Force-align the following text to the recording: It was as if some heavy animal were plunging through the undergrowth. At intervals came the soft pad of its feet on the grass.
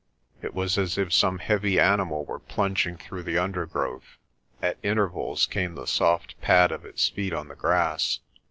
It 0.41 0.55
was 0.55 0.79
as 0.79 0.97
if 0.97 1.13
some 1.13 1.37
heavy 1.37 1.79
animal 1.79 2.25
were 2.25 2.39
plunging 2.39 2.97
through 2.97 3.21
the 3.21 3.37
undergrowth. 3.37 4.17
At 4.59 4.79
intervals 4.81 5.45
came 5.45 5.75
the 5.75 5.85
soft 5.85 6.41
pad 6.41 6.71
of 6.71 6.85
its 6.85 7.09
feet 7.09 7.33
on 7.33 7.49
the 7.49 7.55
grass. 7.55 8.19